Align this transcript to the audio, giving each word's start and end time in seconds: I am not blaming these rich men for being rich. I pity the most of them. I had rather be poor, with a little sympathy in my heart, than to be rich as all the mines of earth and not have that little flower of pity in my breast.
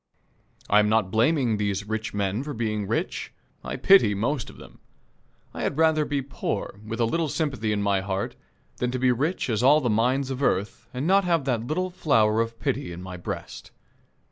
I 0.67 0.79
am 0.79 0.89
not 0.89 1.11
blaming 1.11 1.57
these 1.57 1.87
rich 1.87 2.11
men 2.11 2.41
for 2.41 2.55
being 2.55 2.87
rich. 2.87 3.31
I 3.63 3.75
pity 3.75 4.15
the 4.15 4.19
most 4.19 4.49
of 4.49 4.57
them. 4.57 4.79
I 5.53 5.61
had 5.61 5.77
rather 5.77 6.05
be 6.05 6.23
poor, 6.23 6.79
with 6.83 6.99
a 6.99 7.05
little 7.05 7.29
sympathy 7.29 7.71
in 7.71 7.83
my 7.83 7.99
heart, 8.01 8.35
than 8.77 8.89
to 8.89 8.97
be 8.97 9.11
rich 9.11 9.47
as 9.47 9.61
all 9.61 9.79
the 9.79 9.91
mines 9.91 10.31
of 10.31 10.41
earth 10.41 10.89
and 10.91 11.05
not 11.05 11.23
have 11.25 11.45
that 11.45 11.67
little 11.67 11.91
flower 11.91 12.41
of 12.41 12.59
pity 12.59 12.91
in 12.91 13.03
my 13.03 13.15
breast. 13.15 13.69